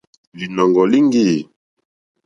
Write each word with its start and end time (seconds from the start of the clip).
Lìnɔ̀ŋɡɔ̀ 0.37 0.85
líŋɡî. 0.91 1.31